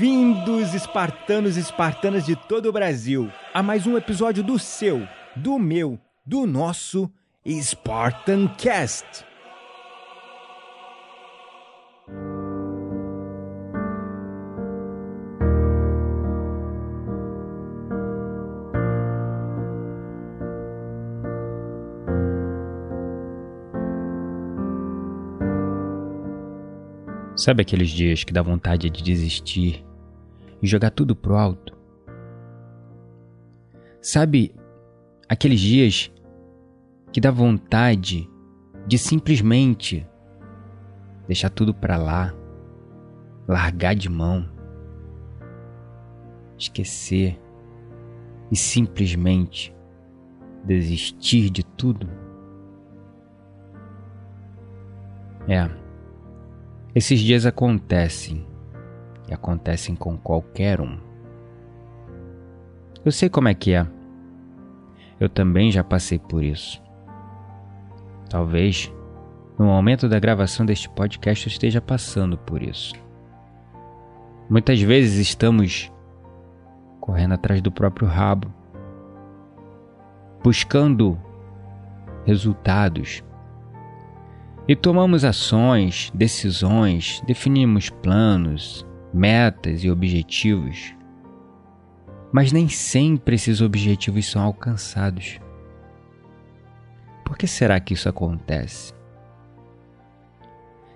[0.00, 5.58] Bem-vindos, espartanos e espartanas de todo o Brasil, a mais um episódio do seu, do
[5.58, 7.12] meu, do nosso
[7.46, 9.26] Spartan Cast.
[27.36, 29.89] Sabe aqueles dias que dá vontade de desistir
[30.62, 31.76] e jogar tudo pro alto?
[34.00, 34.54] Sabe
[35.28, 36.10] aqueles dias
[37.12, 38.28] que dá vontade
[38.86, 40.06] de simplesmente
[41.26, 42.34] deixar tudo pra lá,
[43.46, 44.48] largar de mão,
[46.58, 47.38] esquecer
[48.50, 49.74] e simplesmente
[50.64, 52.08] desistir de tudo?
[55.46, 55.70] É.
[56.94, 58.49] Esses dias acontecem
[59.30, 60.98] e acontecem com qualquer um.
[63.04, 63.86] Eu sei como é que é.
[65.18, 66.82] Eu também já passei por isso.
[68.28, 68.92] Talvez
[69.58, 72.94] no momento da gravação deste podcast eu esteja passando por isso.
[74.48, 75.92] Muitas vezes estamos
[77.00, 78.52] correndo atrás do próprio rabo,
[80.42, 81.18] buscando
[82.24, 83.22] resultados
[84.66, 90.94] e tomamos ações, decisões, definimos planos, metas e objetivos.
[92.32, 95.40] Mas nem sempre esses objetivos são alcançados.
[97.24, 98.92] Por que será que isso acontece?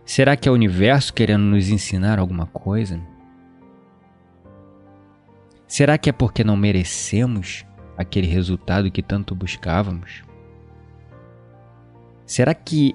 [0.05, 3.01] Será que é o universo querendo nos ensinar alguma coisa?
[5.67, 7.65] Será que é porque não merecemos
[7.97, 10.23] aquele resultado que tanto buscávamos?
[12.27, 12.95] Será que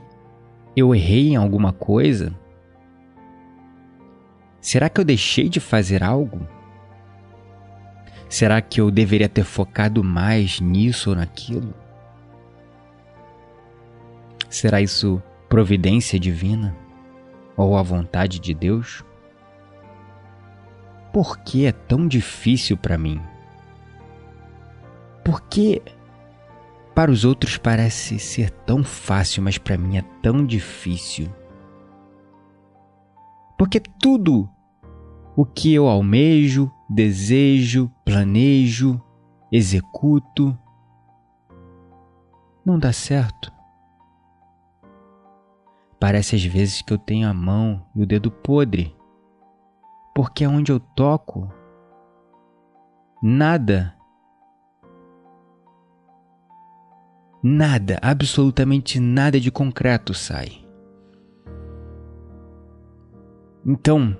[0.75, 2.34] eu errei em alguma coisa?
[4.62, 6.47] Será que eu deixei de fazer algo?
[8.28, 11.74] Será que eu deveria ter focado mais nisso ou naquilo?
[14.50, 16.75] Será isso providência divina?
[17.56, 19.03] Ou a vontade de Deus?
[21.12, 23.20] Por que é tão difícil para mim?
[25.24, 25.81] Por que
[27.00, 31.30] para os outros parece ser tão fácil, mas para mim é tão difícil.
[33.59, 34.50] Porque tudo
[35.36, 39.02] o que eu almejo, desejo, planejo,
[39.52, 40.58] executo,
[42.66, 43.52] não dá certo.
[46.00, 48.96] Parece às vezes que eu tenho a mão e o dedo podre,
[50.16, 51.52] porque onde eu toco,
[53.22, 53.94] nada
[57.41, 60.69] Nada, absolutamente nada de concreto sai.
[63.66, 64.16] Então,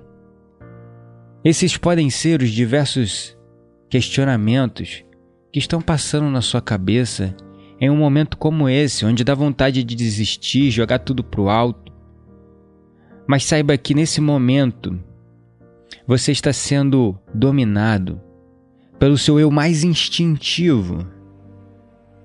[1.44, 3.36] esses podem ser os diversos
[3.88, 5.04] questionamentos
[5.52, 7.34] que estão passando na sua cabeça
[7.80, 11.92] em um momento como esse, onde dá vontade de desistir, jogar tudo pro alto.
[13.26, 14.98] Mas saiba que nesse momento
[16.06, 18.20] você está sendo dominado
[18.98, 21.06] pelo seu eu mais instintivo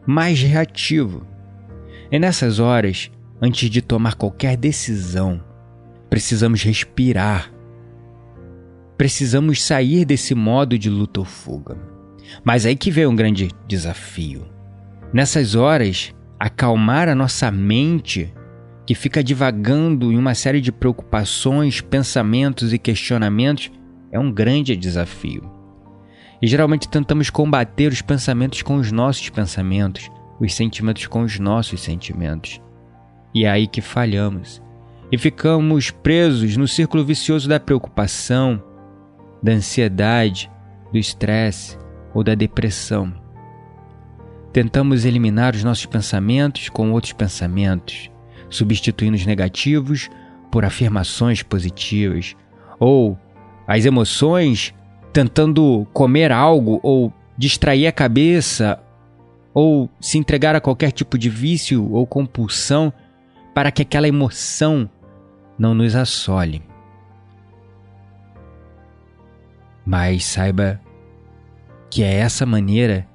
[0.06, 1.26] mais reativo.
[2.12, 3.12] E nessas horas,
[3.42, 5.44] antes de tomar qualquer decisão,
[6.16, 7.52] precisamos respirar.
[8.98, 11.78] Precisamos sair desse modo de luta ou fuga.
[12.42, 14.48] Mas aí que vem um grande desafio.
[15.12, 18.34] Nessas horas, acalmar a nossa mente,
[18.88, 23.70] que fica divagando em uma série de preocupações, pensamentos e questionamentos,
[24.09, 25.52] é um grande desafio.
[26.41, 30.09] E geralmente tentamos combater os pensamentos com os nossos pensamentos,
[30.40, 32.61] os sentimentos com os nossos sentimentos.
[33.34, 34.64] E é aí que falhamos.
[35.11, 38.61] E ficamos presos no círculo vicioso da preocupação,
[39.41, 40.52] da ansiedade,
[40.91, 41.78] do estresse
[42.13, 43.13] ou da depressão.
[44.52, 48.09] Tentamos eliminar os nossos pensamentos com outros pensamentos,
[48.49, 50.09] substituindo os negativos
[50.49, 52.35] por afirmações positivas,
[52.79, 53.17] ou
[53.67, 54.73] as emoções
[55.11, 58.81] tentando comer algo ou distrair a cabeça
[59.53, 62.91] ou se entregar a qualquer tipo de vício ou compulsão
[63.53, 64.90] para que aquela emoção
[65.57, 66.61] não nos assole.
[69.85, 70.79] Mas saiba
[71.90, 73.07] que é essa maneira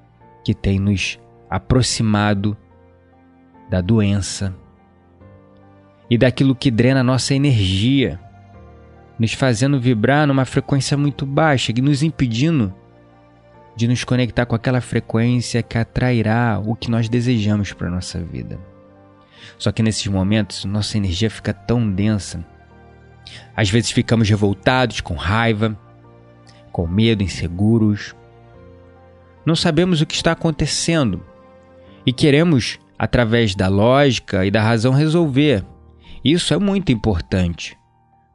[0.44, 2.56] que tem nos aproximado
[3.68, 4.54] da doença
[6.08, 8.18] e daquilo que drena nossa energia,
[9.18, 12.74] nos fazendo vibrar numa frequência muito baixa e nos impedindo
[13.76, 18.58] de nos conectar com aquela frequência que atrairá o que nós desejamos para nossa vida.
[19.58, 22.44] Só que nesses momentos, nossa energia fica tão densa.
[23.54, 25.78] Às vezes ficamos revoltados, com raiva,
[26.72, 28.14] com medo, inseguros.
[29.44, 31.24] Não sabemos o que está acontecendo
[32.06, 35.64] e queremos, através da lógica e da razão, resolver.
[36.24, 37.76] Isso é muito importante,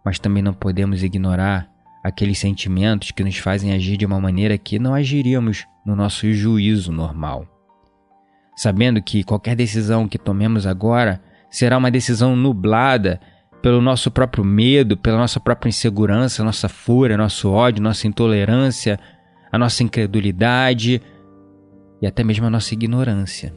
[0.03, 1.69] mas também não podemos ignorar
[2.03, 6.91] aqueles sentimentos que nos fazem agir de uma maneira que não agiríamos no nosso juízo
[6.91, 7.54] normal.
[8.55, 13.19] Sabendo que qualquer decisão que tomemos agora será uma decisão nublada
[13.61, 18.99] pelo nosso próprio medo, pela nossa própria insegurança, nossa fúria, nosso ódio, nossa intolerância,
[19.51, 21.01] a nossa incredulidade
[22.01, 23.53] e até mesmo a nossa ignorância.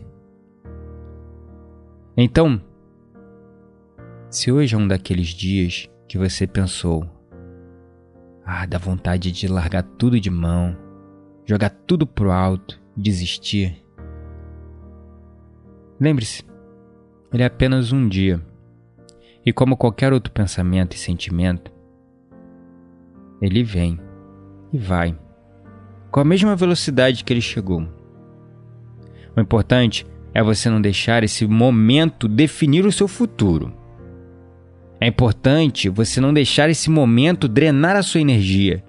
[2.17, 2.61] Então,
[4.31, 7.09] se hoje é um daqueles dias que você pensou,
[8.45, 10.77] ah, dá vontade de largar tudo de mão,
[11.45, 13.85] jogar tudo pro alto, desistir.
[16.01, 16.45] Lembre-se,
[17.33, 18.41] ele é apenas um dia.
[19.45, 21.73] E como qualquer outro pensamento e sentimento,
[23.41, 23.99] ele vem
[24.73, 25.19] e vai,
[26.11, 27.87] com a mesma velocidade que ele chegou.
[29.37, 33.73] O importante é você não deixar esse momento definir o seu futuro.
[35.01, 38.85] É importante você não deixar esse momento drenar a sua energia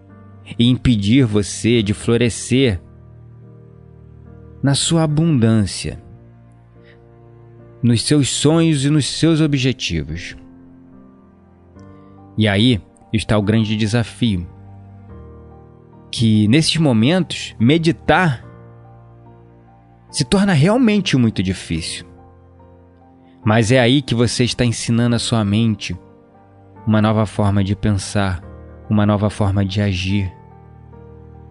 [0.57, 2.81] e impedir você de florescer
[4.61, 6.01] na sua abundância,
[7.81, 10.35] nos seus sonhos e nos seus objetivos.
[12.37, 12.81] E aí
[13.13, 14.47] está o grande desafio.
[16.11, 18.45] Que nesses momentos, meditar
[20.09, 22.05] se torna realmente muito difícil.
[23.45, 25.97] Mas é aí que você está ensinando a sua mente
[26.85, 28.41] uma nova forma de pensar,
[28.89, 30.33] uma nova forma de agir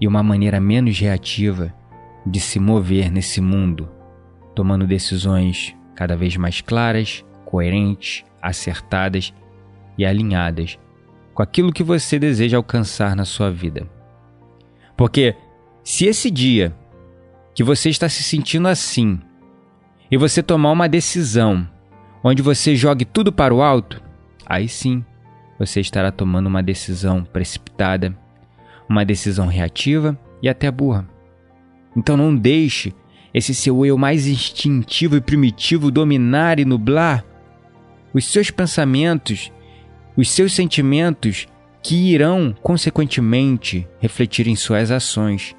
[0.01, 1.73] e uma maneira menos reativa
[2.27, 3.89] de se mover nesse mundo,
[4.55, 9.35] tomando decisões cada vez mais claras, coerentes, acertadas
[9.99, 10.79] e alinhadas
[11.35, 13.85] com aquilo que você deseja alcançar na sua vida.
[14.97, 15.35] Porque
[15.83, 16.73] se esse dia
[17.53, 19.19] que você está se sentindo assim
[20.09, 21.69] e você tomar uma decisão
[22.23, 24.01] onde você jogue tudo para o alto,
[24.47, 25.05] aí sim
[25.59, 28.17] você estará tomando uma decisão precipitada,
[28.89, 31.09] uma decisão reativa e até burra.
[31.97, 32.95] Então não deixe
[33.33, 37.25] esse seu eu mais instintivo e primitivo dominar e nublar
[38.13, 39.53] os seus pensamentos,
[40.17, 41.47] os seus sentimentos
[41.83, 45.55] que irão, consequentemente, refletir em suas ações.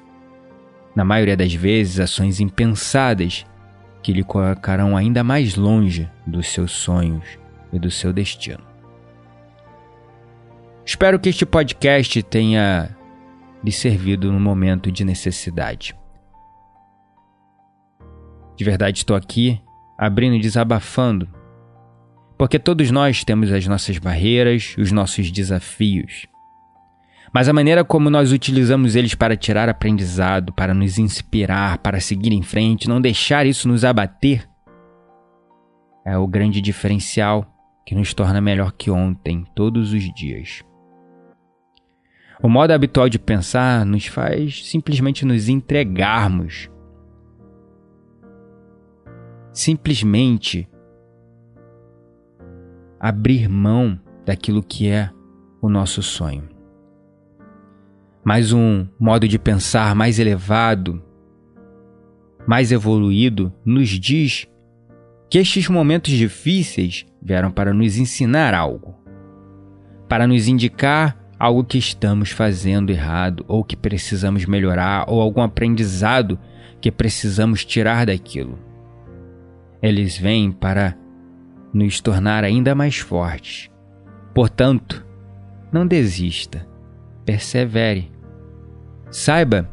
[0.94, 3.46] Na maioria das vezes, ações impensadas
[4.02, 7.24] que lhe colocarão ainda mais longe dos seus sonhos
[7.72, 8.62] e do seu destino.
[10.84, 12.96] Espero que este podcast tenha
[13.62, 15.99] lhe servido no momento de necessidade.
[18.60, 19.58] De verdade, estou aqui
[19.96, 21.26] abrindo e desabafando,
[22.36, 26.26] porque todos nós temos as nossas barreiras, os nossos desafios.
[27.32, 32.34] Mas a maneira como nós utilizamos eles para tirar aprendizado, para nos inspirar, para seguir
[32.34, 34.46] em frente, não deixar isso nos abater,
[36.04, 37.50] é o grande diferencial
[37.86, 40.62] que nos torna melhor que ontem, todos os dias.
[42.42, 46.68] O modo habitual de pensar nos faz simplesmente nos entregarmos.
[49.52, 50.68] Simplesmente
[52.98, 55.10] abrir mão daquilo que é
[55.60, 56.48] o nosso sonho.
[58.22, 61.02] Mas um modo de pensar mais elevado,
[62.46, 64.46] mais evoluído, nos diz
[65.30, 68.94] que estes momentos difíceis vieram para nos ensinar algo,
[70.08, 76.38] para nos indicar algo que estamos fazendo errado ou que precisamos melhorar ou algum aprendizado
[76.80, 78.69] que precisamos tirar daquilo.
[79.82, 80.96] Eles vêm para
[81.72, 83.70] nos tornar ainda mais fortes.
[84.34, 85.06] Portanto,
[85.72, 86.66] não desista,
[87.24, 88.10] persevere.
[89.10, 89.68] Saiba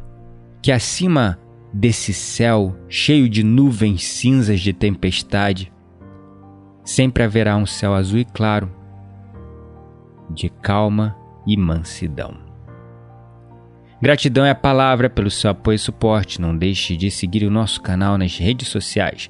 [0.62, 1.38] que acima
[1.72, 5.72] desse céu cheio de nuvens cinzas de tempestade,
[6.84, 8.72] sempre haverá um céu azul e claro,
[10.30, 12.48] de calma e mansidão.
[14.00, 16.40] Gratidão é a palavra pelo seu apoio e suporte.
[16.40, 19.28] Não deixe de seguir o nosso canal nas redes sociais,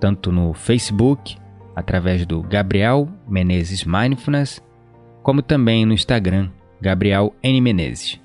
[0.00, 1.36] tanto no Facebook,
[1.74, 4.62] através do Gabriel Menezes Mindfulness,
[5.22, 7.60] como também no Instagram, Gabriel N.
[7.60, 8.20] Menezes.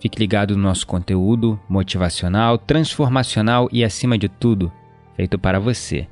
[0.00, 4.72] Fique ligado no nosso conteúdo motivacional, transformacional e, acima de tudo,
[5.16, 6.06] feito para você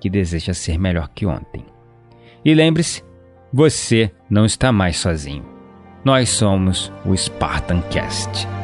[0.00, 1.64] que deseja ser melhor que ontem.
[2.44, 3.02] E lembre-se,
[3.52, 5.44] você não está mais sozinho.
[6.04, 8.57] Nós somos o Spartan Cast.